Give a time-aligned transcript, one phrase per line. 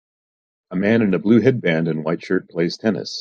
[0.71, 3.09] A man in a blue headband and white shirt plays tennis.